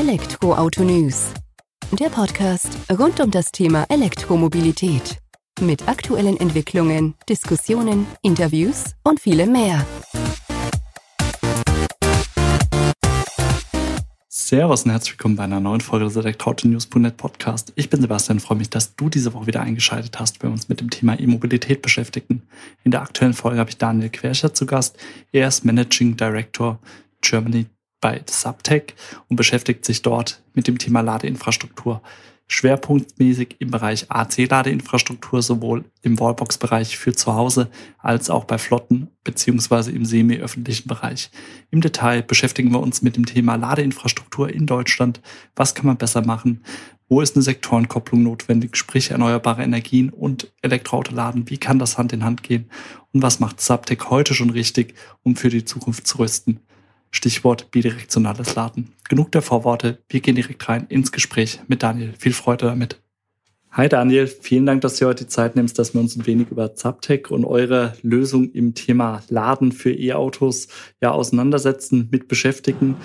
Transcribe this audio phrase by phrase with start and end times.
[0.00, 1.26] Elektroauto News.
[1.92, 5.18] Der Podcast rund um das Thema Elektromobilität.
[5.60, 9.84] Mit aktuellen Entwicklungen, Diskussionen, Interviews und vielem mehr.
[14.30, 17.74] Servus und herzlich willkommen bei einer neuen Folge des Elektroauto-News.net Podcast.
[17.76, 20.80] Ich bin Sebastian freue mich, dass du diese Woche wieder eingeschaltet hast, wir uns mit
[20.80, 22.40] dem Thema E-Mobilität beschäftigen.
[22.84, 24.96] In der aktuellen Folge habe ich Daniel Querscher zu Gast.
[25.30, 26.78] Er ist Managing Director
[27.20, 27.66] Germany
[28.00, 28.94] bei Subtech
[29.28, 32.02] und beschäftigt sich dort mit dem Thema Ladeinfrastruktur
[32.50, 39.92] schwerpunktmäßig im Bereich AC-Ladeinfrastruktur, sowohl im Wallbox-Bereich für zu Hause als auch bei Flotten beziehungsweise
[39.92, 41.30] im semi-öffentlichen Bereich.
[41.70, 45.20] Im Detail beschäftigen wir uns mit dem Thema Ladeinfrastruktur in Deutschland.
[45.54, 46.64] Was kann man besser machen?
[47.08, 51.48] Wo ist eine Sektorenkopplung notwendig, sprich erneuerbare Energien und Elektroautoladen?
[51.48, 52.68] Wie kann das Hand in Hand gehen?
[53.12, 56.58] Und was macht Subtech heute schon richtig, um für die Zukunft zu rüsten?
[57.10, 58.92] Stichwort bidirektionales Laden.
[59.08, 62.14] Genug der Vorworte, wir gehen direkt rein ins Gespräch mit Daniel.
[62.18, 63.00] Viel Freude damit.
[63.72, 66.50] Hi Daniel, vielen Dank, dass du heute die Zeit nimmst, dass wir uns ein wenig
[66.50, 70.66] über Zaptec und eure Lösung im Thema Laden für E-Autos
[71.00, 72.96] ja auseinandersetzen, mit beschäftigen.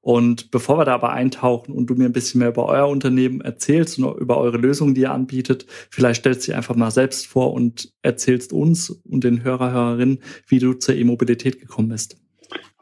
[0.00, 3.42] Und bevor wir da aber eintauchen und du mir ein bisschen mehr über euer Unternehmen
[3.42, 7.26] erzählst und über eure Lösung, die ihr anbietet, vielleicht stellst du dich einfach mal selbst
[7.26, 12.23] vor und erzählst uns und den Hörer, Hörerinnen, wie du zur E-Mobilität gekommen bist.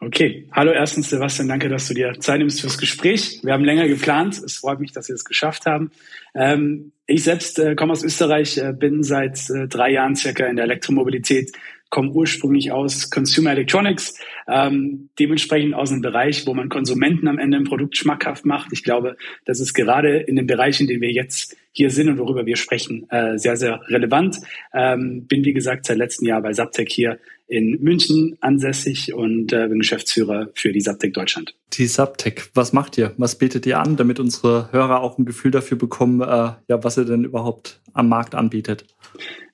[0.04, 3.38] Okay, hallo erstens Sebastian, danke, dass du dir Zeit nimmst fürs Gespräch.
[3.44, 4.36] Wir haben länger geplant.
[4.44, 5.92] Es freut mich, dass wir es geschafft haben.
[6.34, 10.56] Ähm, ich selbst äh, komme aus Österreich, äh, bin seit äh, drei Jahren circa in
[10.56, 11.52] der Elektromobilität,
[11.88, 17.58] komme ursprünglich aus Consumer Electronics, ähm, dementsprechend aus einem Bereich, wo man Konsumenten am Ende
[17.58, 18.72] ein Produkt schmackhaft macht.
[18.72, 22.18] Ich glaube, das ist gerade in dem Bereich, in dem wir jetzt hier sind und
[22.18, 24.38] worüber wir sprechen, äh, sehr, sehr relevant.
[24.74, 29.68] Ähm, bin, wie gesagt, seit letztem Jahr bei Subtech hier in München ansässig und äh,
[29.68, 31.54] bin Geschäftsführer für die Subtech Deutschland.
[31.72, 33.14] Die Subtech, was macht ihr?
[33.16, 36.98] Was bietet ihr an, damit unsere Hörer auch ein Gefühl dafür bekommen, äh, ja, was
[36.98, 38.86] ihr denn überhaupt am Markt anbietet?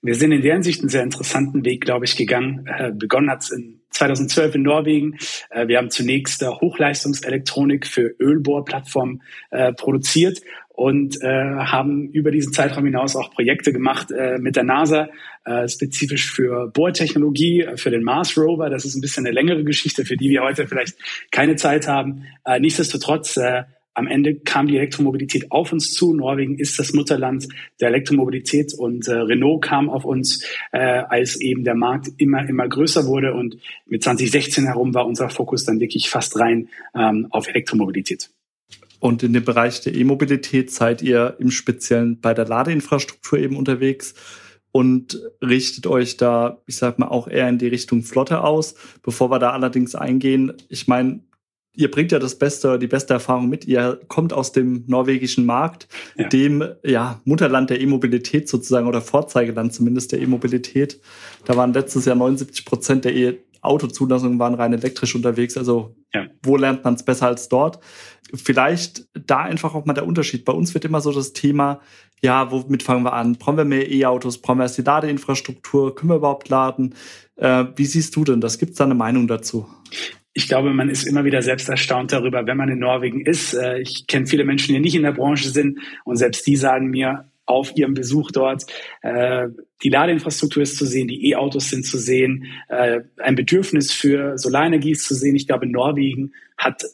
[0.03, 2.67] Wir sind in der Hinsicht einen sehr interessanten Weg, glaube ich, gegangen.
[2.67, 5.19] Äh, begonnen hat es in 2012 in Norwegen.
[5.51, 10.41] Äh, wir haben zunächst äh, Hochleistungselektronik für Ölbohrplattformen äh, produziert
[10.79, 15.09] und äh, haben über diesen Zeitraum hinaus auch Projekte gemacht äh, mit der NASA,
[15.45, 18.71] äh, spezifisch für Bohrtechnologie, äh, für den Mars Rover.
[18.71, 20.97] Das ist ein bisschen eine längere Geschichte, für die wir heute vielleicht
[21.33, 22.27] keine Zeit haben.
[22.45, 26.15] Äh, nichtsdestotrotz, äh, am Ende kam die Elektromobilität auf uns zu.
[26.15, 27.49] Norwegen ist das Mutterland
[27.81, 32.69] der Elektromobilität und äh, Renault kam auf uns, äh, als eben der Markt immer, immer
[32.69, 33.35] größer wurde.
[33.35, 33.57] Und
[33.87, 38.31] mit 2016 herum war unser Fokus dann wirklich fast rein ähm, auf Elektromobilität.
[39.01, 44.15] Und in dem Bereich der E-Mobilität seid ihr im Speziellen bei der Ladeinfrastruktur eben unterwegs
[44.73, 48.75] und richtet euch da, ich sag mal, auch eher in die Richtung Flotte aus.
[49.03, 51.21] Bevor wir da allerdings eingehen, ich meine,
[51.75, 53.65] ihr bringt ja das beste, die beste Erfahrung mit.
[53.65, 56.29] Ihr kommt aus dem norwegischen Markt, ja.
[56.29, 61.01] dem ja, Mutterland der E-Mobilität sozusagen oder Vorzeigeland zumindest der E-Mobilität.
[61.45, 65.57] Da waren letztes Jahr 79 Prozent der e Autozulassungen waren rein elektrisch unterwegs.
[65.57, 65.95] Also.
[66.49, 67.79] Wo lernt man es besser als dort?
[68.35, 70.45] Vielleicht da einfach auch mal der Unterschied.
[70.45, 71.81] Bei uns wird immer so das Thema,
[72.21, 73.35] ja, womit fangen wir an?
[73.35, 74.39] Brauchen wir mehr E-Autos?
[74.39, 75.95] Brauchen wir erst die Ladeinfrastruktur?
[75.95, 76.95] Können wir überhaupt laden?
[77.37, 78.59] Äh, wie siehst du denn das?
[78.59, 79.69] Gibt es da eine Meinung dazu?
[80.35, 83.55] Ich glaube, man ist immer wieder selbst erstaunt darüber, wenn man in Norwegen ist.
[83.55, 86.89] Äh, ich kenne viele Menschen, die nicht in der Branche sind und selbst die sagen
[86.89, 88.65] mir, auf ihrem Besuch dort.
[89.03, 89.49] Äh,
[89.83, 94.93] die Ladeinfrastruktur ist zu sehen, die E-Autos sind zu sehen, äh, ein Bedürfnis für Solarenergie
[94.93, 95.35] ist zu sehen.
[95.35, 96.85] Ich glaube, Norwegen hat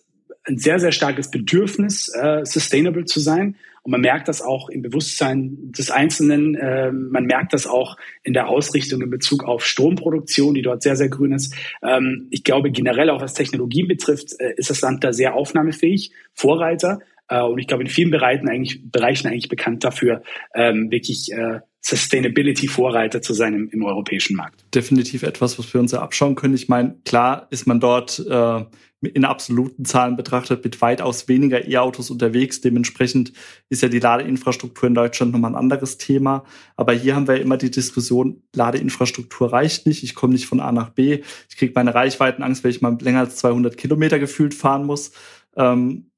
[0.44, 3.56] ein sehr, sehr starkes Bedürfnis, äh, sustainable zu sein.
[3.82, 6.54] Und man merkt das auch im Bewusstsein des Einzelnen.
[6.54, 10.97] Äh, man merkt das auch in der Ausrichtung in Bezug auf Stromproduktion, die dort sehr,
[10.97, 11.54] sehr grün ist.
[11.82, 16.12] Ähm, ich glaube, generell auch was Technologien betrifft, äh, ist das Land da sehr aufnahmefähig,
[16.32, 17.00] Vorreiter.
[17.29, 20.23] Äh, und ich glaube, in vielen Bereichen eigentlich, Bereichen eigentlich bekannt dafür,
[20.55, 24.65] ähm, wirklich äh, Sustainability-Vorreiter zu sein im, im, europäischen Markt.
[24.75, 26.55] Definitiv etwas, was wir uns ja abschauen können.
[26.55, 28.65] Ich meine, klar ist man dort äh,
[29.09, 32.62] in absoluten Zahlen betrachtet mit weitaus weniger E-Autos unterwegs.
[32.62, 33.32] Dementsprechend
[33.69, 36.44] ist ja die Ladeinfrastruktur in Deutschland nochmal ein anderes Thema.
[36.77, 40.03] Aber hier haben wir immer die Diskussion, Ladeinfrastruktur reicht nicht.
[40.05, 41.23] Ich komme nicht von A nach B.
[41.50, 45.12] Ich kriege meine Reichweitenangst, wenn ich mal länger als 200 Kilometer gefühlt fahren muss.
[45.56, 46.11] Ähm,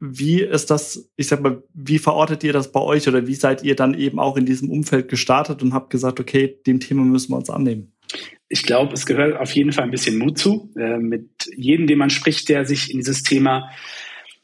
[0.00, 3.62] wie ist das, ich sag mal, wie verortet ihr das bei euch oder wie seid
[3.62, 7.32] ihr dann eben auch in diesem Umfeld gestartet und habt gesagt, okay, dem Thema müssen
[7.32, 7.92] wir uns annehmen?
[8.48, 10.70] Ich glaube, es gehört auf jeden Fall ein bisschen Mut zu.
[10.76, 13.70] Äh, mit jedem, dem man spricht, der sich in dieses Thema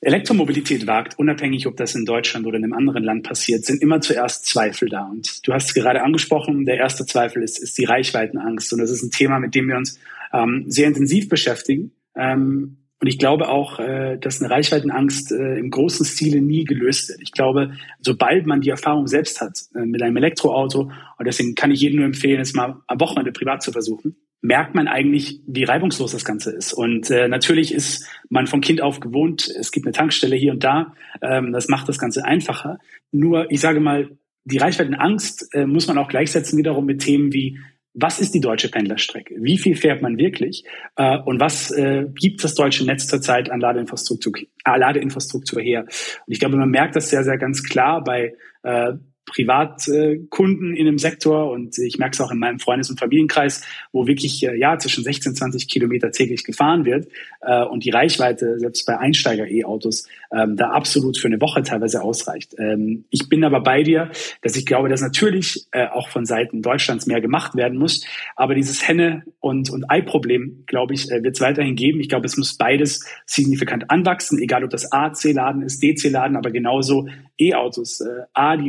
[0.02, 4.00] Elektromobilität wagt, unabhängig, ob das in Deutschland oder in einem anderen Land passiert, sind immer
[4.00, 5.04] zuerst Zweifel da.
[5.04, 8.72] Und du hast es gerade angesprochen, der erste Zweifel ist, ist die Reichweitenangst.
[8.72, 9.98] Und das ist ein Thema, mit dem wir uns
[10.32, 11.92] ähm, sehr intensiv beschäftigen.
[12.16, 17.08] Ähm, Und ich glaube auch, äh, dass eine Reichweitenangst äh, im großen Stile nie gelöst
[17.08, 17.22] wird.
[17.22, 21.70] Ich glaube, sobald man die Erfahrung selbst hat äh, mit einem Elektroauto, und deswegen kann
[21.70, 25.64] ich jedem nur empfehlen, es mal am Wochenende privat zu versuchen, merkt man eigentlich, wie
[25.64, 26.72] reibungslos das Ganze ist.
[26.72, 30.64] Und äh, natürlich ist man von Kind auf gewohnt, es gibt eine Tankstelle hier und
[30.64, 32.78] da, ähm, das macht das Ganze einfacher.
[33.12, 34.10] Nur, ich sage mal,
[34.44, 37.58] die Reichweitenangst äh, muss man auch gleichsetzen wiederum mit Themen wie
[37.94, 39.34] was ist die deutsche Pendlerstrecke?
[39.40, 40.64] Wie viel fährt man wirklich?
[40.96, 45.82] Äh, und was äh, gibt das deutsche Netz zurzeit an Ladeinfrastruktur, äh, Ladeinfrastruktur her?
[45.82, 48.92] Und ich glaube, man merkt das sehr, sehr ganz klar bei äh,
[49.30, 53.62] Privatkunden in dem Sektor und ich merke es auch in meinem Freundes- und Familienkreis,
[53.92, 57.08] wo wirklich äh, ja zwischen 16 20 Kilometer täglich gefahren wird
[57.40, 62.54] äh, und die Reichweite selbst bei Einsteiger-E-Autos ähm, da absolut für eine Woche teilweise ausreicht.
[62.58, 64.10] Ähm, ich bin aber bei dir,
[64.42, 68.04] dass ich glaube, dass natürlich äh, auch von Seiten Deutschlands mehr gemacht werden muss,
[68.34, 72.00] aber dieses Henne- und, und Ei-Problem, glaube ich, wird es weiterhin geben.
[72.00, 77.08] Ich glaube, es muss beides signifikant anwachsen, egal ob das AC-Laden ist, DC-Laden, aber genauso
[77.38, 78.02] E-Autos.
[78.34, 78.68] A, die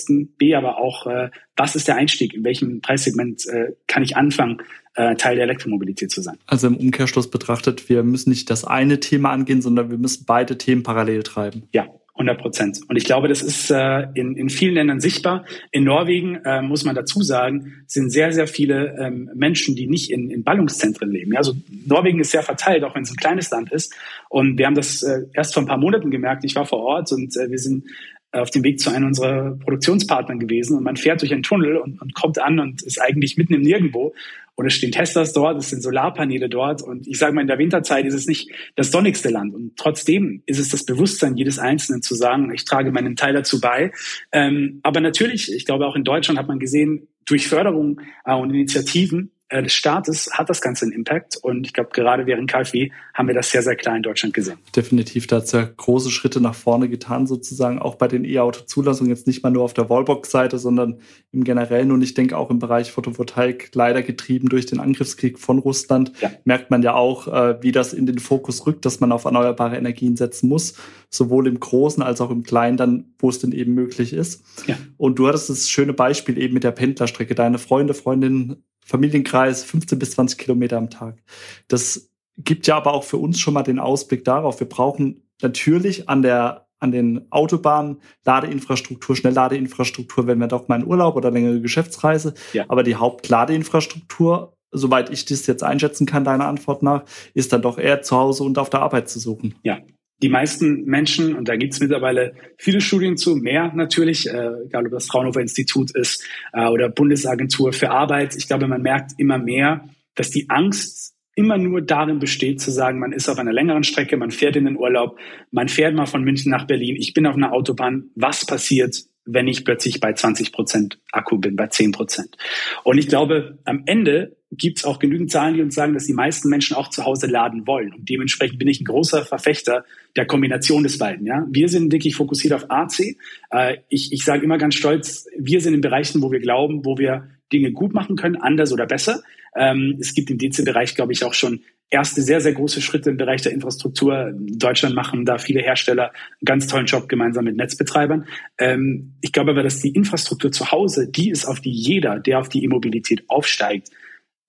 [0.00, 2.34] Lieferfristen, B, aber auch, äh, was ist der Einstieg?
[2.34, 4.62] In welchem Preissegment äh, kann ich anfangen,
[4.94, 6.38] äh, Teil der Elektromobilität zu sein?
[6.46, 10.58] Also im Umkehrschluss betrachtet, wir müssen nicht das eine Thema angehen, sondern wir müssen beide
[10.58, 11.64] Themen parallel treiben.
[11.72, 12.80] Ja, 100 Prozent.
[12.86, 15.46] Und ich glaube, das ist äh, in, in vielen Ländern sichtbar.
[15.70, 20.10] In Norwegen, äh, muss man dazu sagen, sind sehr, sehr viele ähm, Menschen, die nicht
[20.10, 21.32] in, in Ballungszentren leben.
[21.32, 21.54] Ja, also
[21.86, 23.94] Norwegen ist sehr verteilt, auch wenn es ein kleines Land ist.
[24.28, 26.44] Und wir haben das äh, erst vor ein paar Monaten gemerkt.
[26.44, 27.84] Ich war vor Ort und äh, wir sind
[28.32, 30.76] auf dem Weg zu einem unserer Produktionspartner gewesen.
[30.76, 33.62] Und man fährt durch einen Tunnel und, und kommt an und ist eigentlich mitten im
[33.62, 34.14] Nirgendwo.
[34.54, 36.82] Und es stehen Teslas dort, es sind Solarpaneele dort.
[36.82, 39.54] Und ich sage mal, in der Winterzeit ist es nicht das sonnigste Land.
[39.54, 43.60] Und trotzdem ist es das Bewusstsein jedes Einzelnen zu sagen, ich trage meinen Teil dazu
[43.60, 43.92] bei.
[44.32, 48.50] Ähm, aber natürlich, ich glaube auch in Deutschland hat man gesehen, durch Förderung äh, und
[48.50, 51.36] Initiativen äh, des Staates hat das Ganze einen Impact.
[51.36, 54.58] Und ich glaube, gerade während KfW haben wir das sehr, sehr klar in Deutschland gesehen.
[54.74, 59.10] Definitiv, da hat es ja große Schritte nach vorne getan, sozusagen auch bei den E-Auto-Zulassungen,
[59.10, 61.00] jetzt nicht mal nur auf der Wallbox-Seite, sondern
[61.32, 61.90] im Generellen.
[61.90, 66.30] Und ich denke auch im Bereich Photovoltaik, leider getrieben durch den Angriffskrieg von Russland, ja.
[66.44, 69.76] merkt man ja auch, äh, wie das in den Fokus rückt, dass man auf erneuerbare
[69.76, 70.74] Energien setzen muss,
[71.10, 74.44] sowohl im Großen als auch im Kleinen, dann, wo es denn eben möglich ist.
[74.66, 74.76] Ja.
[74.96, 77.34] Und du hattest das schöne Beispiel eben mit der Pendlerstrecke.
[77.34, 81.22] Deine Freunde, Freundinnen Familienkreis 15 bis 20 Kilometer am Tag.
[81.68, 84.58] Das gibt ja aber auch für uns schon mal den Ausblick darauf.
[84.58, 90.86] Wir brauchen natürlich an der an den Autobahnen Ladeinfrastruktur, Schnellladeinfrastruktur, wenn wir doch mal in
[90.86, 92.32] Urlaub oder längere Geschäftsreise.
[92.54, 92.64] Ja.
[92.68, 97.04] Aber die Hauptladeinfrastruktur, soweit ich das jetzt einschätzen kann, deiner Antwort nach,
[97.34, 99.56] ist dann doch eher zu Hause und auf der Arbeit zu suchen.
[99.62, 99.80] Ja,
[100.22, 104.86] die meisten Menschen, und da gibt es mittlerweile viele Studien zu, mehr natürlich, äh, egal
[104.86, 109.38] ob das Fraunhofer Institut ist äh, oder Bundesagentur für Arbeit, ich glaube, man merkt immer
[109.38, 113.84] mehr, dass die Angst immer nur darin besteht, zu sagen, man ist auf einer längeren
[113.84, 115.18] Strecke, man fährt in den Urlaub,
[115.50, 119.48] man fährt mal von München nach Berlin, ich bin auf einer Autobahn, was passiert, wenn
[119.48, 122.36] ich plötzlich bei 20 Prozent Akku bin, bei 10 Prozent?
[122.84, 126.12] Und ich glaube, am Ende gibt es auch genügend Zahlen, die uns sagen, dass die
[126.12, 127.94] meisten Menschen auch zu Hause laden wollen.
[127.94, 129.84] Und dementsprechend bin ich ein großer Verfechter
[130.16, 131.26] der Kombination des beiden.
[131.26, 131.46] Ja?
[131.50, 133.16] Wir sind wirklich fokussiert auf AC.
[133.50, 136.98] Äh, ich ich sage immer ganz stolz, wir sind in Bereichen, wo wir glauben, wo
[136.98, 139.22] wir Dinge gut machen können, anders oder besser.
[139.56, 143.16] Ähm, es gibt im DC-Bereich, glaube ich, auch schon erste sehr, sehr große Schritte im
[143.16, 144.28] Bereich der Infrastruktur.
[144.28, 148.26] In Deutschland machen da viele Hersteller einen ganz tollen Job gemeinsam mit Netzbetreibern.
[148.58, 152.38] Ähm, ich glaube aber, dass die Infrastruktur zu Hause, die ist, auf die jeder, der
[152.38, 153.90] auf die E-Mobilität aufsteigt,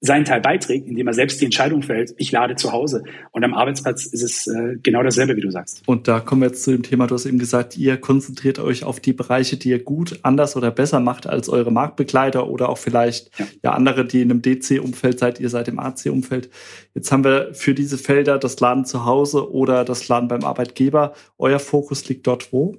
[0.04, 3.04] seinen Teil beiträgt, indem er selbst die Entscheidung fällt, ich lade zu Hause.
[3.32, 5.84] Und am Arbeitsplatz ist es äh, genau dasselbe, wie du sagst.
[5.86, 8.84] Und da kommen wir jetzt zu dem Thema, du hast eben gesagt, ihr konzentriert euch
[8.84, 12.80] auf die Bereiche, die ihr gut, anders oder besser macht als eure Marktbegleiter oder auch
[12.80, 16.50] vielleicht ja, ja andere, die in einem DC-Umfeld seid, ihr seid im AC-Umfeld.
[16.96, 21.14] Jetzt haben wir für diese Felder das Laden zu Hause oder das Laden beim Arbeitgeber.
[21.38, 22.76] Euer Fokus liegt dort wo?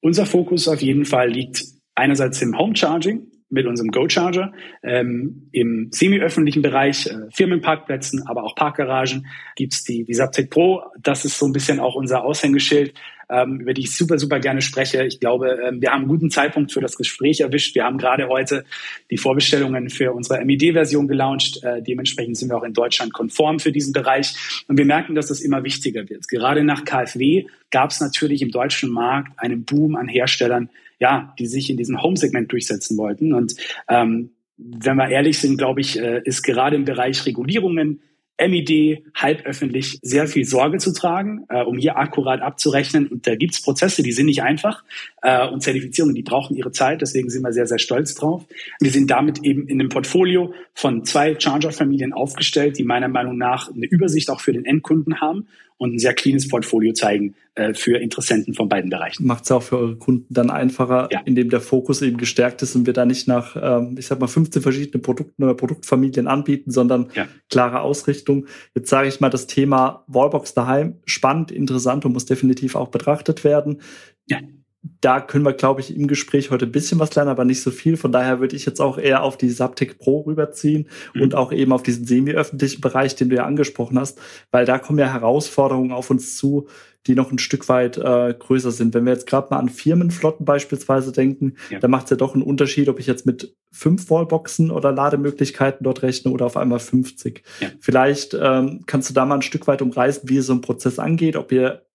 [0.00, 1.64] Unser Fokus auf jeden Fall liegt
[1.96, 8.56] einerseits im Home Charging, mit unserem Go-Charger ähm, im semi-öffentlichen Bereich, äh, Firmenparkplätzen, aber auch
[8.56, 10.82] Parkgaragen gibt's die, die Subtech Pro.
[11.00, 12.94] Das ist so ein bisschen auch unser Aushängeschild,
[13.28, 15.04] ähm, über die ich super, super gerne spreche.
[15.04, 17.76] Ich glaube, ähm, wir haben einen guten Zeitpunkt für das Gespräch erwischt.
[17.76, 18.64] Wir haben gerade heute
[19.10, 21.62] die Vorbestellungen für unsere MED-Version gelauncht.
[21.62, 24.34] Äh, dementsprechend sind wir auch in Deutschland konform für diesen Bereich.
[24.66, 26.26] Und wir merken, dass das immer wichtiger wird.
[26.28, 31.46] Gerade nach KfW gab es natürlich im deutschen Markt einen Boom an Herstellern, ja, die
[31.46, 33.32] sich in diesem Home-Segment durchsetzen wollten.
[33.32, 33.54] Und
[33.88, 38.00] ähm, wenn wir ehrlich sind, glaube ich, äh, ist gerade im Bereich Regulierungen
[38.38, 43.06] MID halböffentlich sehr viel Sorge zu tragen, äh, um hier akkurat abzurechnen.
[43.06, 44.84] Und da gibt's Prozesse, die sind nicht einfach.
[45.22, 48.44] äh, und Zertifizierungen, die brauchen ihre Zeit, deswegen sind wir sehr, sehr stolz drauf.
[48.80, 53.72] Wir sind damit eben in einem Portfolio von zwei Charger-Familien aufgestellt, die meiner Meinung nach
[53.72, 57.98] eine Übersicht auch für den Endkunden haben und ein sehr cleanes Portfolio zeigen äh, für
[57.98, 59.26] Interessenten von beiden Bereichen.
[59.26, 61.20] Macht es auch für eure Kunden dann einfacher, ja.
[61.24, 64.26] indem der Fokus eben gestärkt ist und wir da nicht nach, ähm, ich sag mal,
[64.26, 67.26] 15 verschiedene Produkten oder Produktfamilien anbieten, sondern ja.
[67.50, 68.46] klare Ausrichtung.
[68.74, 73.44] Jetzt sage ich mal, das Thema Wallbox daheim, spannend, interessant und muss definitiv auch betrachtet
[73.44, 73.80] werden.
[74.26, 74.38] Ja
[75.00, 77.70] da können wir, glaube ich, im Gespräch heute ein bisschen was lernen, aber nicht so
[77.70, 77.96] viel.
[77.96, 81.22] Von daher würde ich jetzt auch eher auf die Subtech Pro rüberziehen mhm.
[81.22, 84.98] und auch eben auf diesen semi-öffentlichen Bereich, den du ja angesprochen hast, weil da kommen
[84.98, 86.68] ja Herausforderungen auf uns zu,
[87.06, 88.94] die noch ein Stück weit äh, größer sind.
[88.94, 91.78] Wenn wir jetzt gerade mal an Firmenflotten beispielsweise denken, ja.
[91.78, 95.84] dann macht es ja doch einen Unterschied, ob ich jetzt mit fünf Wallboxen oder Lademöglichkeiten
[95.84, 97.42] dort rechne oder auf einmal 50.
[97.60, 97.68] Ja.
[97.80, 101.36] Vielleicht ähm, kannst du da mal ein Stück weit umreißen, wie so ein Prozess angeht,
[101.36, 101.85] ob ihr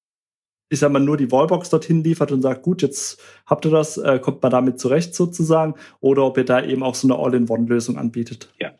[0.72, 3.98] ich sag mal, nur die Wallbox dorthin liefert und sagt, gut, jetzt habt ihr das,
[3.98, 7.98] äh, kommt man damit zurecht sozusagen, oder ob ihr da eben auch so eine All-in-One-Lösung
[7.98, 8.50] anbietet.
[8.58, 8.72] Ja,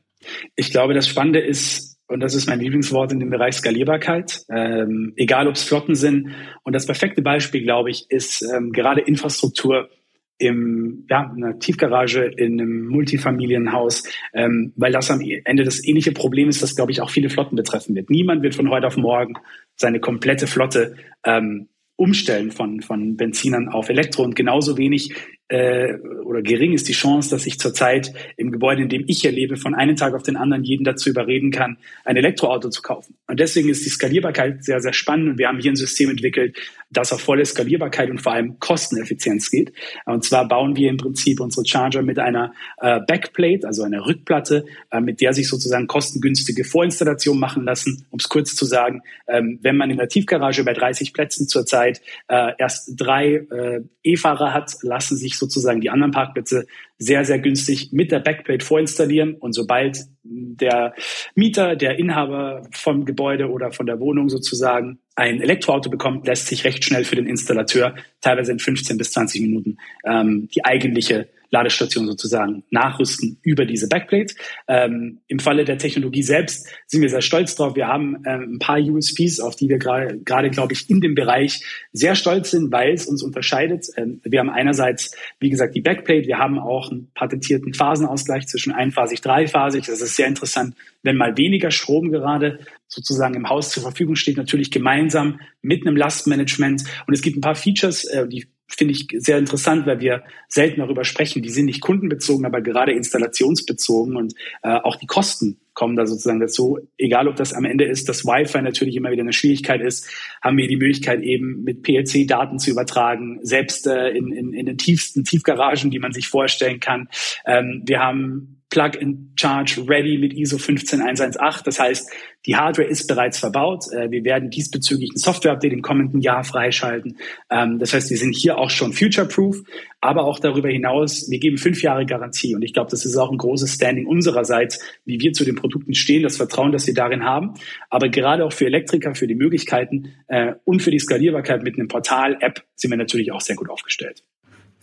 [0.56, 5.12] ich glaube, das Spannende ist, und das ist mein Lieblingswort in dem Bereich Skalierbarkeit, ähm,
[5.18, 6.30] egal ob es Flotten sind.
[6.64, 9.90] Und das perfekte Beispiel, glaube ich, ist ähm, gerade Infrastruktur
[10.38, 16.14] im, ja, in einer Tiefgarage, in einem Multifamilienhaus, ähm, weil das am Ende das ähnliche
[16.14, 18.10] Problem ist, das, glaube ich, auch viele Flotten betreffen wird.
[18.10, 19.34] Niemand wird von heute auf morgen
[19.76, 20.96] seine komplette Flotte
[21.26, 21.68] ähm,
[22.02, 25.14] Umstellen von, von Benzinern auf Elektro und genauso wenig
[25.52, 29.34] äh, oder gering ist die Chance, dass ich zurzeit im Gebäude, in dem ich hier
[29.34, 33.16] lebe, von einem Tag auf den anderen jeden dazu überreden kann, ein Elektroauto zu kaufen.
[33.28, 35.32] Und deswegen ist die Skalierbarkeit sehr, sehr spannend.
[35.32, 36.58] Und wir haben hier ein System entwickelt,
[36.90, 39.74] das auf volle Skalierbarkeit und vor allem Kosteneffizienz geht.
[40.06, 44.64] Und zwar bauen wir im Prinzip unsere Charger mit einer äh, Backplate, also einer Rückplatte,
[44.90, 48.06] äh, mit der sich sozusagen kostengünstige Vorinstallationen machen lassen.
[48.10, 52.02] Um es kurz zu sagen, ähm, wenn man in der Tiefgarage bei 30 Plätzen zurzeit
[52.30, 56.68] äh, erst drei äh, E-Fahrer hat, lassen sich sozusagen die anderen Parkplätze
[56.98, 59.36] sehr, sehr günstig mit der Backplate vorinstallieren.
[59.36, 60.94] Und sobald der
[61.36, 66.64] Mieter, der Inhaber vom Gebäude oder von der Wohnung sozusagen ein Elektroauto bekommt, lässt sich
[66.64, 72.08] recht schnell für den Installateur, teilweise in 15 bis 20 Minuten, ähm, die eigentliche Ladestation
[72.08, 74.34] sozusagen nachrüsten über diese Backplate.
[74.68, 77.76] Ähm, Im Falle der Technologie selbst sind wir sehr stolz drauf.
[77.76, 81.14] Wir haben ähm, ein paar USPs, auf die wir gerade, gerade glaube ich, in dem
[81.14, 83.88] Bereich sehr stolz sind, weil es uns unterscheidet.
[83.98, 86.26] Ähm, wir haben einerseits, wie gesagt, die Backplate.
[86.26, 89.86] Wir haben auch einen patentierten Phasenausgleich zwischen einphasig, dreiphasig.
[89.86, 94.38] Das ist sehr interessant, wenn mal weniger Strom gerade sozusagen im Haus zur Verfügung steht,
[94.38, 96.84] natürlich gemeinsam mit einem Lastmanagement.
[97.08, 100.80] Und es gibt ein paar Features, äh, die finde ich sehr interessant, weil wir selten
[100.80, 101.42] darüber sprechen.
[101.42, 106.40] Die sind nicht kundenbezogen, aber gerade installationsbezogen und äh, auch die Kosten kommen da sozusagen
[106.40, 106.80] dazu.
[106.98, 110.10] Egal, ob das am Ende ist, dass Wi-Fi natürlich immer wieder eine Schwierigkeit ist,
[110.42, 114.66] haben wir die Möglichkeit eben mit PLC Daten zu übertragen, selbst äh, in, in, in
[114.66, 117.08] den tiefsten Tiefgaragen, die man sich vorstellen kann.
[117.46, 121.64] Ähm, wir haben Plug-in-Charge ready mit ISO 15118.
[121.66, 122.10] Das heißt,
[122.46, 123.84] die Hardware ist bereits verbaut.
[123.92, 127.18] Äh, wir werden diesbezüglich ein Software-Update im kommenden Jahr freischalten.
[127.52, 129.62] Ähm, das heißt, wir sind hier auch schon future-proof,
[130.00, 132.56] aber auch darüber hinaus, wir geben fünf Jahre Garantie.
[132.56, 135.94] Und ich glaube, das ist auch ein großes Standing unsererseits, wie wir zu den Produkten
[135.94, 137.54] stehen, das Vertrauen, das wir darin haben.
[137.90, 141.90] Aber gerade auch für Elektriker, für die Möglichkeiten äh, und für die Skalierbarkeit mit einem
[141.90, 144.24] Portal-App sind wir natürlich auch sehr gut aufgestellt.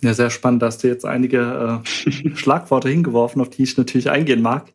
[0.03, 0.63] Ja, sehr spannend.
[0.63, 4.73] Da hast du jetzt einige äh, Schlagworte hingeworfen, auf die ich natürlich eingehen mag.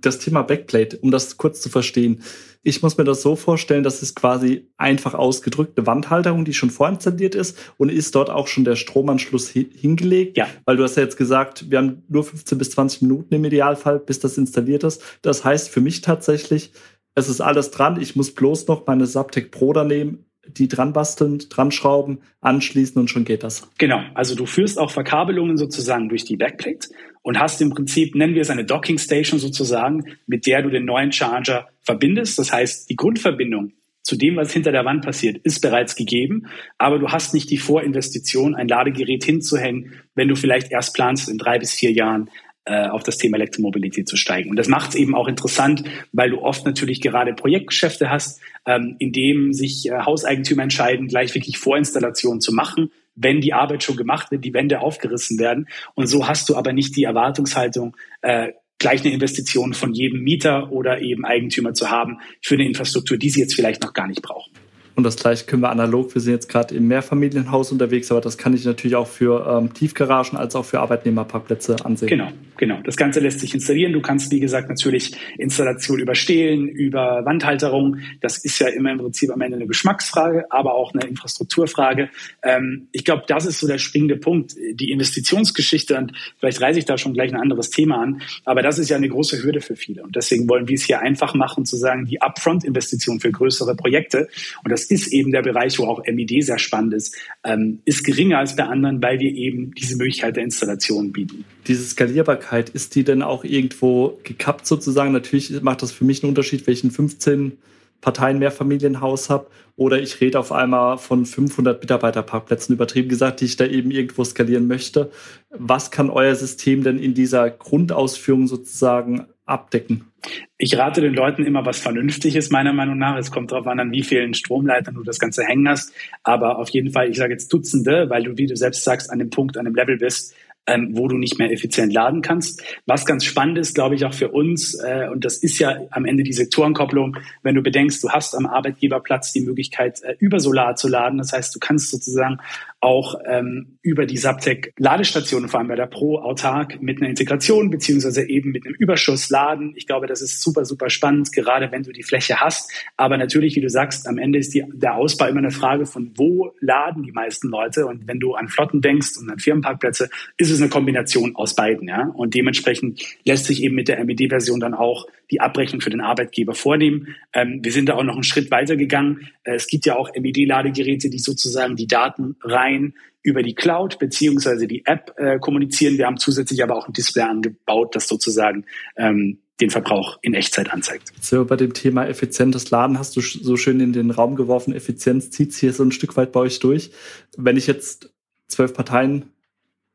[0.00, 2.22] Das Thema Backplate, um das kurz zu verstehen.
[2.62, 7.34] Ich muss mir das so vorstellen, dass es quasi einfach ausgedrückte Wandhalterung, die schon vorinstalliert
[7.34, 10.36] ist und ist dort auch schon der Stromanschluss hingelegt.
[10.36, 10.46] Ja.
[10.66, 13.98] Weil du hast ja jetzt gesagt, wir haben nur 15 bis 20 Minuten im Idealfall,
[13.98, 15.02] bis das installiert ist.
[15.22, 16.72] Das heißt für mich tatsächlich,
[17.14, 18.00] es ist alles dran.
[18.00, 23.00] Ich muss bloß noch meine Subtech Pro da nehmen, die dran basteln, dran schrauben, anschließen
[23.00, 23.68] und schon geht das.
[23.78, 26.88] Genau, also du führst auch Verkabelungen sozusagen durch die Backplate
[27.22, 30.84] und hast im Prinzip, nennen wir es eine Docking Station sozusagen, mit der du den
[30.84, 32.38] neuen Charger verbindest.
[32.38, 36.46] Das heißt, die Grundverbindung zu dem, was hinter der Wand passiert, ist bereits gegeben,
[36.78, 41.36] aber du hast nicht die Vorinvestition, ein Ladegerät hinzuhängen, wenn du vielleicht erst planst, in
[41.36, 42.30] drei bis vier Jahren
[42.74, 44.50] auf das Thema Elektromobilität zu steigen.
[44.50, 48.96] Und das macht es eben auch interessant, weil du oft natürlich gerade Projektgeschäfte hast, ähm,
[48.98, 53.96] in dem sich äh, Hauseigentümer entscheiden, gleich wirklich Vorinstallationen zu machen, wenn die Arbeit schon
[53.96, 55.68] gemacht wird, die Wände aufgerissen werden.
[55.94, 60.70] Und so hast du aber nicht die Erwartungshaltung, äh, gleich eine Investition von jedem Mieter
[60.70, 64.22] oder eben Eigentümer zu haben für eine Infrastruktur, die sie jetzt vielleicht noch gar nicht
[64.22, 64.52] brauchen.
[64.98, 66.12] Und das gleiche können wir analog.
[66.12, 69.72] Wir sind jetzt gerade im Mehrfamilienhaus unterwegs, aber das kann ich natürlich auch für ähm,
[69.72, 72.08] Tiefgaragen als auch für Arbeitnehmerparkplätze ansehen.
[72.08, 72.80] Genau, genau.
[72.82, 73.92] Das Ganze lässt sich installieren.
[73.92, 77.98] Du kannst, wie gesagt, natürlich Installation über Stehlen, über Wandhalterung.
[78.20, 82.10] Das ist ja immer im Prinzip am Ende eine Geschmacksfrage, aber auch eine Infrastrukturfrage.
[82.42, 84.56] Ähm, ich glaube, das ist so der springende Punkt.
[84.72, 88.80] Die Investitionsgeschichte, und vielleicht reiße ich da schon gleich ein anderes Thema an, aber das
[88.80, 90.02] ist ja eine große Hürde für viele.
[90.02, 94.26] Und deswegen wollen wir es hier einfach machen, zu sagen, die Upfront-Investition für größere Projekte.
[94.64, 98.38] Und das ist eben der Bereich, wo auch MED sehr spannend ist, ähm, ist geringer
[98.38, 101.44] als bei anderen, weil wir eben diese Möglichkeit der Installation bieten.
[101.66, 105.12] Diese Skalierbarkeit, ist die denn auch irgendwo gekappt sozusagen?
[105.12, 107.58] Natürlich macht das für mich einen Unterschied, welchen 15
[108.00, 113.56] Parteien Mehrfamilienhaus habe oder ich rede auf einmal von 500 Mitarbeiterparkplätzen übertrieben gesagt, die ich
[113.56, 115.10] da eben irgendwo skalieren möchte.
[115.50, 120.12] Was kann euer System denn in dieser Grundausführung sozusagen abdecken?
[120.58, 123.16] Ich rate den Leuten immer was Vernünftiges, meiner Meinung nach.
[123.16, 125.92] Es kommt darauf an, an wie vielen Stromleitern du das Ganze hängen hast.
[126.22, 129.18] Aber auf jeden Fall, ich sage jetzt Dutzende, weil du, wie du selbst sagst, an
[129.18, 130.34] dem Punkt, an dem Level bist,
[130.68, 132.62] ähm, wo du nicht mehr effizient laden kannst.
[132.86, 136.04] Was ganz spannend ist, glaube ich, auch für uns, äh, und das ist ja am
[136.04, 140.76] Ende die Sektorenkopplung, wenn du bedenkst, du hast am Arbeitgeberplatz die Möglichkeit, äh, über Solar
[140.76, 141.18] zu laden.
[141.18, 142.38] Das heißt, du kannst sozusagen
[142.80, 147.70] auch ähm, über die Subtech Ladestationen, vor allem bei der Pro, autark mit einer Integration
[147.70, 149.72] beziehungsweise eben mit einem Überschuss laden.
[149.76, 152.70] Ich glaube, das ist super, super spannend, gerade wenn du die Fläche hast.
[152.96, 156.12] Aber natürlich, wie du sagst, am Ende ist die, der Ausbau immer eine Frage von,
[156.16, 157.86] wo laden die meisten Leute?
[157.86, 161.88] Und wenn du an Flotten denkst und an Firmenparkplätze, ist es eine Kombination aus beiden.
[161.88, 162.12] Ja?
[162.14, 166.54] Und dementsprechend lässt sich eben mit der MED-Version dann auch die Abrechnung für den Arbeitgeber
[166.54, 167.16] vornehmen.
[167.32, 169.28] Ähm, wir sind da auch noch einen Schritt weiter gegangen.
[169.44, 174.66] Äh, es gibt ja auch MED-Ladegeräte, die sozusagen die Daten rein über die Cloud beziehungsweise
[174.66, 175.98] die App äh, kommunizieren.
[175.98, 178.64] Wir haben zusätzlich aber auch ein Display angebaut, das sozusagen
[178.96, 181.12] ähm, den Verbrauch in Echtzeit anzeigt.
[181.20, 184.72] So, bei dem Thema effizientes Laden hast du so schön in den Raum geworfen.
[184.72, 186.92] Effizienz zieht hier so ein Stück weit bei euch durch.
[187.36, 188.10] Wenn ich jetzt
[188.46, 189.30] zwölf Parteien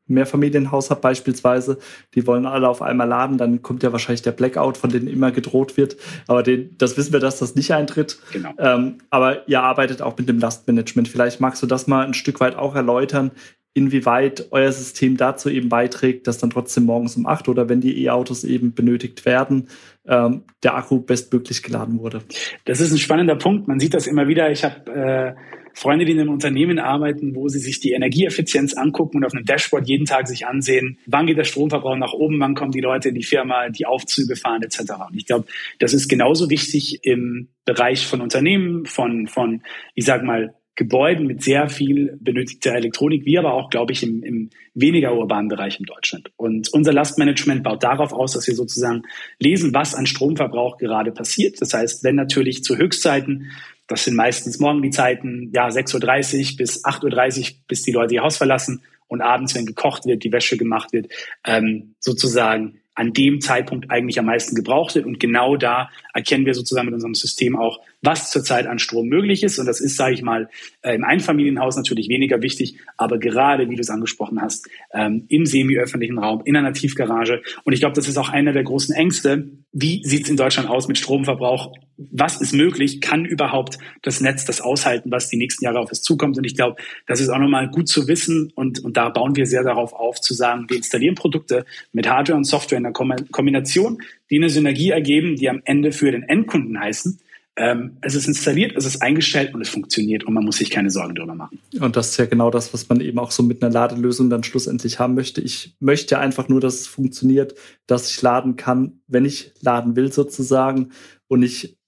[0.06, 1.78] Mehrfamilienhaus habe beispielsweise,
[2.14, 5.32] die wollen alle auf einmal laden, dann kommt ja wahrscheinlich der Blackout, von dem immer
[5.32, 5.96] gedroht wird.
[6.26, 8.18] Aber den, das wissen wir, dass das nicht eintritt.
[8.32, 8.50] Genau.
[8.58, 11.08] Ähm, aber ihr arbeitet auch mit dem Lastmanagement.
[11.08, 13.30] Vielleicht magst du das mal ein Stück weit auch erläutern,
[13.74, 18.04] inwieweit euer System dazu eben beiträgt, dass dann trotzdem morgens um acht oder wenn die
[18.04, 19.68] E-Autos eben benötigt werden,
[20.06, 22.20] ähm, der Akku bestmöglich geladen wurde.
[22.64, 23.66] Das ist ein spannender Punkt.
[23.66, 24.50] Man sieht das immer wieder.
[24.50, 25.34] Ich habe äh,
[25.74, 29.44] Freunde, die in einem Unternehmen arbeiten, wo sie sich die Energieeffizienz angucken und auf einem
[29.44, 33.08] Dashboard jeden Tag sich ansehen, wann geht der Stromverbrauch nach oben, wann kommen die Leute
[33.10, 34.78] in die Firma, die Aufzüge fahren etc.
[35.10, 35.46] Und ich glaube,
[35.80, 39.62] das ist genauso wichtig im Bereich von Unternehmen, von, von
[39.94, 44.24] ich sag mal, Gebäuden mit sehr viel benötigter Elektronik, wie aber auch, glaube ich, im,
[44.24, 46.32] im weniger urbanen Bereich in Deutschland.
[46.36, 49.02] Und unser Lastmanagement baut darauf aus, dass wir sozusagen
[49.38, 51.60] lesen, was an Stromverbrauch gerade passiert.
[51.60, 53.52] Das heißt, wenn natürlich zu Höchstzeiten
[53.86, 58.14] das sind meistens morgen die Zeiten, ja, 6.30 Uhr bis 8.30 Uhr, bis die Leute
[58.14, 61.08] ihr Haus verlassen und abends, wenn gekocht wird, die Wäsche gemacht wird,
[61.44, 65.06] ähm, sozusagen an dem Zeitpunkt eigentlich am meisten gebraucht wird.
[65.06, 69.42] Und genau da erkennen wir sozusagen mit unserem System auch, was zurzeit an Strom möglich
[69.42, 69.58] ist.
[69.58, 70.48] Und das ist, sage ich mal,
[70.82, 75.46] äh, im Einfamilienhaus natürlich weniger wichtig, aber gerade, wie du es angesprochen hast, ähm, im
[75.46, 77.42] semi-öffentlichen Raum, in einer Tiefgarage.
[77.64, 79.48] Und ich glaube, das ist auch einer der großen Ängste.
[79.72, 81.72] Wie sieht es in Deutschland aus mit Stromverbrauch?
[81.96, 83.00] Was ist möglich?
[83.00, 86.36] Kann überhaupt das Netz das aushalten, was die nächsten Jahre auf es zukommt?
[86.36, 88.52] Und ich glaube, das ist auch nochmal gut zu wissen.
[88.54, 92.36] Und, und da bauen wir sehr darauf auf, zu sagen, wir installieren Produkte mit Hardware
[92.36, 96.78] und Software in einer Kombination, die eine Synergie ergeben, die am Ende für den Endkunden
[96.78, 97.20] heißen,
[97.56, 100.90] ähm, es ist installiert, es ist eingestellt und es funktioniert und man muss sich keine
[100.90, 101.60] Sorgen darüber machen.
[101.78, 104.42] Und das ist ja genau das, was man eben auch so mit einer Ladelösung dann
[104.42, 105.40] schlussendlich haben möchte.
[105.40, 107.54] Ich möchte einfach nur, dass es funktioniert,
[107.86, 110.90] dass ich laden kann, wenn ich laden will sozusagen
[111.28, 111.78] und ich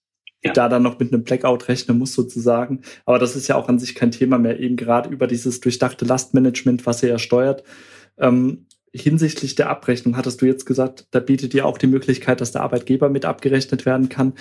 [0.44, 0.52] ja.
[0.52, 2.82] da dann noch mit einem Blackout rechnen muss sozusagen.
[3.04, 6.04] Aber das ist ja auch an sich kein Thema mehr, eben gerade über dieses durchdachte
[6.04, 7.64] Lastmanagement, was er ja steuert.
[8.18, 12.52] Ähm, hinsichtlich der Abrechnung hattest du jetzt gesagt, da bietet ihr auch die Möglichkeit, dass
[12.52, 14.34] der Arbeitgeber mit abgerechnet werden kann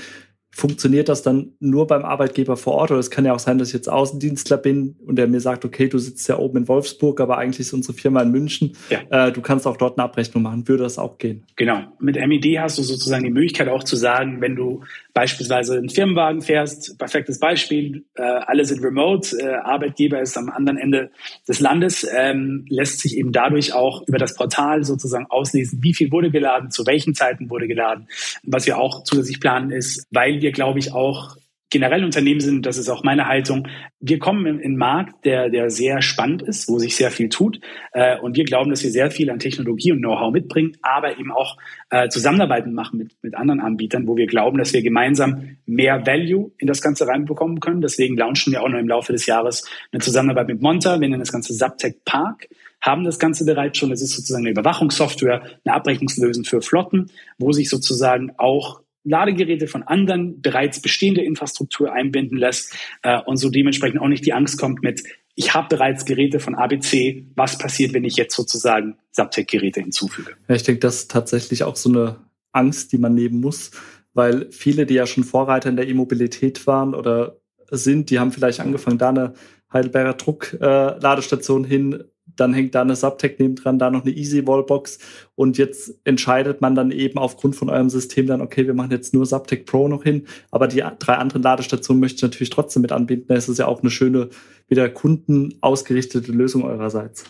[0.55, 2.91] funktioniert das dann nur beim Arbeitgeber vor Ort?
[2.91, 5.65] Oder es kann ja auch sein, dass ich jetzt Außendienstler bin und der mir sagt,
[5.65, 8.71] okay, du sitzt ja oben in Wolfsburg, aber eigentlich ist unsere Firma in München.
[8.89, 9.27] Ja.
[9.27, 10.65] Äh, du kannst auch dort eine Abrechnung machen.
[10.65, 11.43] Würde das auch gehen?
[11.57, 11.81] Genau.
[11.99, 14.81] Mit MED hast du sozusagen die Möglichkeit auch zu sagen, wenn du
[15.13, 20.77] beispielsweise einen Firmenwagen fährst, perfektes Beispiel, äh, alle sind remote, äh, Arbeitgeber ist am anderen
[20.77, 21.11] Ende
[21.47, 26.11] des Landes, ähm, lässt sich eben dadurch auch über das Portal sozusagen auslesen, wie viel
[26.11, 28.07] wurde geladen, zu welchen Zeiten wurde geladen.
[28.43, 31.37] Was wir auch zusätzlich planen ist, weil wir, glaube ich, auch
[31.75, 33.67] generell Unternehmen sind, das ist auch meine Haltung,
[33.99, 37.59] wir kommen in einen Markt, der, der sehr spannend ist, wo sich sehr viel tut.
[37.91, 41.31] Äh, und wir glauben, dass wir sehr viel an Technologie und Know-how mitbringen, aber eben
[41.31, 41.57] auch
[41.89, 46.51] äh, Zusammenarbeiten machen mit, mit anderen Anbietern, wo wir glauben, dass wir gemeinsam mehr Value
[46.59, 47.81] in das Ganze reinbekommen können.
[47.81, 51.01] Deswegen launchen wir auch noch im Laufe des Jahres eine Zusammenarbeit mit Monta.
[51.01, 52.47] Wir nennen das Ganze Subtech Park
[52.81, 53.91] haben das Ganze bereits schon.
[53.91, 59.83] Es ist sozusagen eine Überwachungssoftware, eine Abrechnungslösung für Flotten, wo sich sozusagen auch Ladegeräte von
[59.83, 64.83] anderen bereits bestehende Infrastruktur einbinden lässt äh, und so dementsprechend auch nicht die Angst kommt
[64.83, 65.03] mit,
[65.35, 70.31] ich habe bereits Geräte von ABC, was passiert, wenn ich jetzt sozusagen Subtech-Geräte hinzufüge?
[70.47, 72.17] Ja, ich denke, das ist tatsächlich auch so eine
[72.53, 73.71] Angst, die man nehmen muss,
[74.13, 77.37] weil viele, die ja schon Vorreiter in der E-Mobilität waren oder
[77.69, 79.33] sind, die haben vielleicht angefangen, da eine
[79.73, 84.45] Heidelberger Druckladestation äh, hin dann hängt da eine Subtech neben dran, da noch eine Easy
[84.45, 84.99] Wallbox
[85.35, 89.13] und jetzt entscheidet man dann eben aufgrund von eurem System dann, okay, wir machen jetzt
[89.13, 92.91] nur Subtech Pro noch hin, aber die drei anderen Ladestationen möchte ich natürlich trotzdem mit
[92.91, 93.31] anbieten.
[93.33, 94.29] Es ist ja auch eine schöne,
[94.67, 97.25] wieder kundenausgerichtete Lösung eurerseits.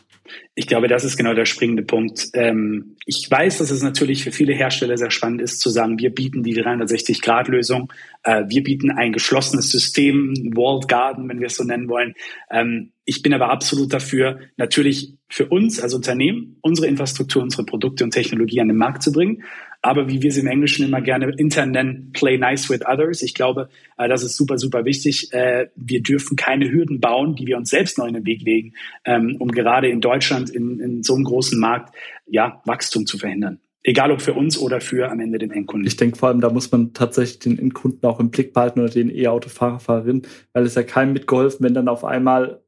[0.56, 2.30] Ich glaube, das ist genau der springende Punkt.
[2.34, 6.14] Ähm, ich weiß, dass es natürlich für viele Hersteller sehr spannend ist, zu sagen, wir
[6.14, 7.92] bieten die 360-Grad-Lösung,
[8.24, 12.14] äh, wir bieten ein geschlossenes System, Walled Garden, wenn wir es so nennen wollen.
[12.50, 18.04] Ähm, ich bin aber absolut dafür, natürlich für uns als Unternehmen unsere Infrastruktur, unsere Produkte
[18.04, 19.44] und Technologie an den Markt zu bringen
[19.86, 23.21] aber wie wir es im Englischen immer gerne intern nennen, play nice with others.
[23.21, 25.32] Ich glaube, äh, das ist super, super wichtig.
[25.32, 28.74] Äh, wir dürfen keine Hürden bauen, die wir uns selbst noch in den Weg legen,
[29.06, 31.95] ähm, um gerade in Deutschland in, in so einem großen Markt
[32.26, 33.60] ja, Wachstum zu verhindern.
[33.84, 35.86] Egal ob für uns oder für am Ende den Endkunden.
[35.86, 38.89] Ich denke vor allem, da muss man tatsächlich den Endkunden auch im Blick behalten oder
[38.89, 42.64] den E-Autofahrer, Fahrerin, weil es ja keinem mitgeholfen, wenn dann auf einmal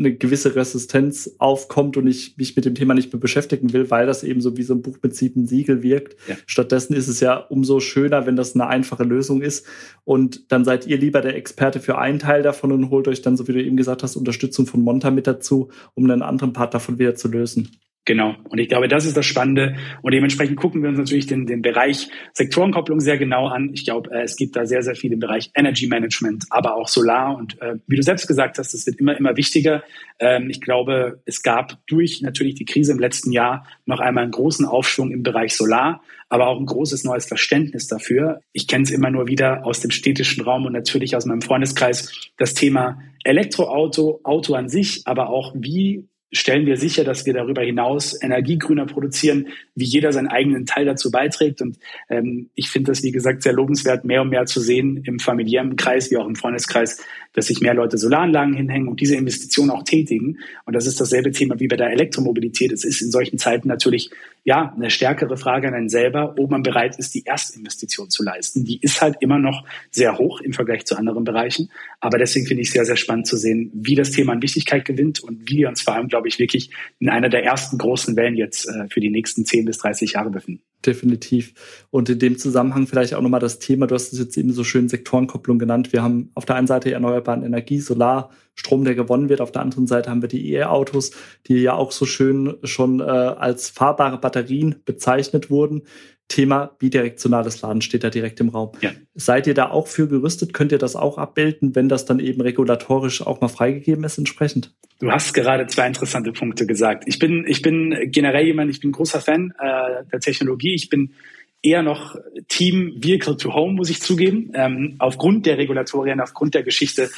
[0.00, 4.06] eine gewisse Resistenz aufkommt und ich mich mit dem Thema nicht mehr beschäftigen will, weil
[4.06, 6.16] das eben so wie so ein Buch mit sieben Siegel wirkt.
[6.26, 6.36] Ja.
[6.46, 9.66] Stattdessen ist es ja umso schöner, wenn das eine einfache Lösung ist.
[10.04, 13.36] Und dann seid ihr lieber der Experte für einen Teil davon und holt euch dann,
[13.36, 16.72] so wie du eben gesagt hast, Unterstützung von Monta mit dazu, um einen anderen Part
[16.72, 17.68] davon wieder zu lösen.
[18.06, 18.34] Genau.
[18.48, 19.76] Und ich glaube, das ist das Spannende.
[20.00, 23.70] Und dementsprechend gucken wir uns natürlich den, den Bereich Sektorenkopplung sehr genau an.
[23.74, 26.88] Ich glaube, äh, es gibt da sehr, sehr viel im Bereich Energy Management, aber auch
[26.88, 27.36] Solar.
[27.36, 29.84] Und äh, wie du selbst gesagt hast, es wird immer, immer wichtiger.
[30.18, 34.32] Ähm, ich glaube, es gab durch natürlich die Krise im letzten Jahr noch einmal einen
[34.32, 38.40] großen Aufschwung im Bereich Solar, aber auch ein großes neues Verständnis dafür.
[38.52, 42.30] Ich kenne es immer nur wieder aus dem städtischen Raum und natürlich aus meinem Freundeskreis.
[42.38, 47.62] Das Thema Elektroauto, Auto an sich, aber auch wie stellen wir sicher, dass wir darüber
[47.62, 51.60] hinaus energiegrüner produzieren, wie jeder seinen eigenen Teil dazu beiträgt.
[51.60, 55.18] Und ähm, ich finde das, wie gesagt, sehr lobenswert, mehr und mehr zu sehen im
[55.18, 59.70] familiären Kreis wie auch im Freundeskreis, dass sich mehr Leute Solaranlagen hinhängen und diese Investitionen
[59.70, 60.38] auch tätigen.
[60.66, 62.72] Und das ist dasselbe Thema wie bei der Elektromobilität.
[62.72, 64.10] Es ist in solchen Zeiten natürlich
[64.44, 68.64] ja eine stärkere Frage an einen selber, ob man bereit ist, die Erstinvestition zu leisten.
[68.64, 71.70] Die ist halt immer noch sehr hoch im Vergleich zu anderen Bereichen.
[72.00, 75.20] Aber deswegen finde ich sehr, sehr spannend zu sehen, wie das Thema an Wichtigkeit gewinnt
[75.20, 78.36] und wie wir uns vor allem, glaube ich, wirklich in einer der ersten großen Wellen
[78.36, 81.86] jetzt äh, für die nächsten 10 bis 30 Jahre befinden definitiv.
[81.90, 84.64] Und in dem Zusammenhang vielleicht auch nochmal das Thema, du hast es jetzt eben so
[84.64, 85.92] schön Sektorenkopplung genannt.
[85.92, 89.40] Wir haben auf der einen Seite erneuerbare Energie, Solar, Strom, der gewonnen wird.
[89.40, 91.12] Auf der anderen Seite haben wir die E-Autos,
[91.46, 95.82] die ja auch so schön schon äh, als fahrbare Batterien bezeichnet wurden.
[96.30, 98.70] Thema bidirektionales Laden steht da direkt im Raum.
[98.80, 98.92] Ja.
[99.14, 100.54] Seid ihr da auch für gerüstet?
[100.54, 104.72] Könnt ihr das auch abbilden, wenn das dann eben regulatorisch auch mal freigegeben ist entsprechend?
[105.00, 107.04] Du hast gerade zwei interessante Punkte gesagt.
[107.06, 110.74] Ich bin, ich bin generell jemand, ich bin großer Fan äh, der Technologie.
[110.74, 111.14] Ich bin
[111.62, 112.16] eher noch
[112.48, 114.52] Team Vehicle to Home, muss ich zugeben.
[114.54, 117.10] Ähm, aufgrund der Regulatorien, aufgrund der Geschichte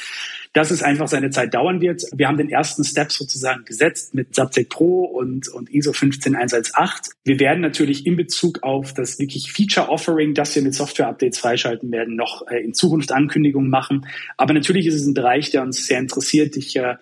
[0.53, 2.03] dass es einfach seine Zeit dauern wird.
[2.15, 7.13] Wir haben den ersten Step sozusagen gesetzt mit Subtech Pro und, und ISO 15118.
[7.23, 11.39] Wir werden natürlich in Bezug auf das wirklich Feature Offering, das wir mit Software Updates
[11.39, 14.05] freischalten werden, noch äh, in Zukunft Ankündigungen machen.
[14.37, 16.55] Aber natürlich ist es ein Bereich, der uns sehr interessiert.
[16.55, 16.95] Ich äh,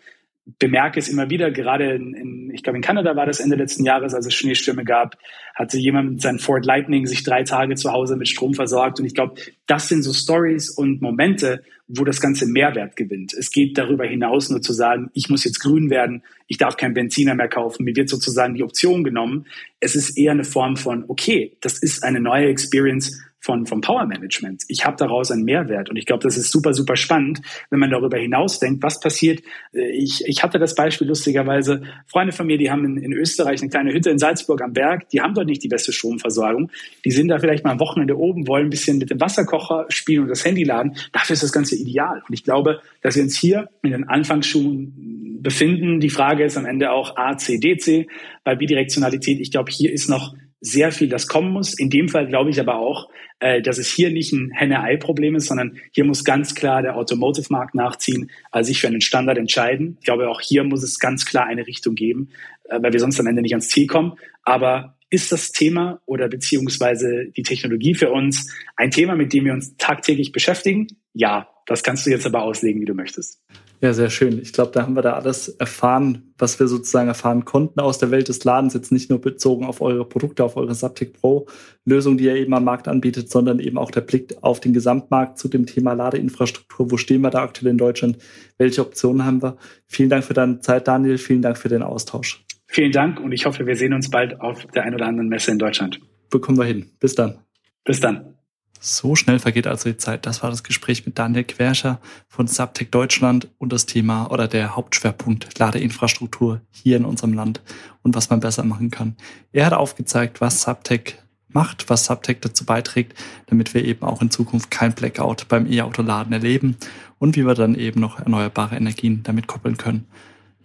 [0.59, 3.85] bemerke es immer wieder, gerade in, in, ich glaube in Kanada war das Ende letzten
[3.85, 5.17] Jahres, als es Schneestürme gab,
[5.53, 8.99] hatte jemand mit seinem Ford Lightning sich drei Tage zu Hause mit Strom versorgt.
[8.99, 13.33] Und ich glaube, das sind so Stories und Momente, wo das Ganze Mehrwert gewinnt.
[13.33, 16.93] Es geht darüber hinaus nur zu sagen, ich muss jetzt grün werden, ich darf kein
[16.93, 19.45] Benziner mehr kaufen, mir wird sozusagen die Option genommen.
[19.79, 24.05] Es ist eher eine Form von, okay, das ist eine neue Experience, von, vom Power
[24.05, 24.63] Management.
[24.67, 27.89] Ich habe daraus einen Mehrwert und ich glaube, das ist super, super spannend, wenn man
[27.89, 29.41] darüber hinaus denkt, was passiert.
[29.73, 33.61] Äh, ich, ich hatte das Beispiel lustigerweise, Freunde von mir, die haben in, in Österreich
[33.61, 36.71] eine kleine Hütte in Salzburg am Berg, die haben dort nicht die beste Stromversorgung.
[37.03, 40.23] Die sind da vielleicht mal am Wochenende oben, wollen ein bisschen mit dem Wasserkocher spielen
[40.23, 40.95] und das Handy laden.
[41.11, 42.21] Dafür ist das Ganze ideal.
[42.27, 45.99] Und ich glaube, dass wir uns hier in den Anfangsschuhen befinden.
[45.99, 48.07] Die Frage ist am Ende auch A, C, D, C.
[48.43, 51.73] Bei Bidirektionalität, ich glaube, hier ist noch sehr viel, das kommen muss.
[51.77, 55.47] In dem Fall glaube ich aber auch, äh, dass es hier nicht ein Henne-Ei-Problem ist,
[55.47, 59.97] sondern hier muss ganz klar der Automotive-Markt nachziehen, also sich für einen Standard entscheiden.
[59.99, 62.29] Ich glaube, auch hier muss es ganz klar eine Richtung geben,
[62.69, 64.13] äh, weil wir sonst am Ende nicht ans Ziel kommen.
[64.43, 69.53] Aber ist das Thema oder beziehungsweise die Technologie für uns ein Thema, mit dem wir
[69.53, 70.87] uns tagtäglich beschäftigen?
[71.13, 73.41] Ja, das kannst du jetzt aber auslegen, wie du möchtest.
[73.81, 74.39] Ja, sehr schön.
[74.39, 78.11] Ich glaube, da haben wir da alles erfahren, was wir sozusagen erfahren konnten aus der
[78.11, 78.75] Welt des Ladens.
[78.75, 81.47] Jetzt nicht nur bezogen auf eure Produkte, auf eure Saptic Pro
[81.83, 85.39] Lösung, die ihr eben am Markt anbietet, sondern eben auch der Blick auf den Gesamtmarkt
[85.39, 86.91] zu dem Thema Ladeinfrastruktur.
[86.91, 88.19] Wo stehen wir da aktuell in Deutschland?
[88.59, 89.57] Welche Optionen haben wir?
[89.87, 91.17] Vielen Dank für deine Zeit, Daniel.
[91.17, 92.45] Vielen Dank für den Austausch.
[92.67, 95.49] Vielen Dank und ich hoffe, wir sehen uns bald auf der ein oder anderen Messe
[95.49, 95.99] in Deutschland.
[96.29, 96.91] Bekommen wir hin.
[96.99, 97.39] Bis dann.
[97.83, 98.35] Bis dann.
[98.83, 100.25] So schnell vergeht also die Zeit.
[100.25, 104.75] Das war das Gespräch mit Daniel Querscher von Subtech Deutschland und das Thema oder der
[104.75, 107.61] Hauptschwerpunkt Ladeinfrastruktur hier in unserem Land
[108.01, 109.15] und was man besser machen kann.
[109.51, 113.13] Er hat aufgezeigt, was Subtech macht, was Subtech dazu beiträgt,
[113.45, 116.75] damit wir eben auch in Zukunft kein Blackout beim E-Auto-Laden erleben
[117.19, 120.07] und wie wir dann eben noch erneuerbare Energien damit koppeln können.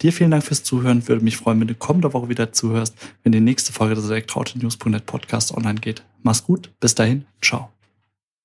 [0.00, 1.06] Dir vielen Dank fürs Zuhören.
[1.06, 5.04] Würde mich freuen, wenn du kommende Woche wieder zuhörst, wenn die nächste Folge des Elektroauto-News.net
[5.04, 6.02] Podcast online geht.
[6.22, 6.70] Mach's gut.
[6.80, 7.26] Bis dahin.
[7.42, 7.75] Ciao.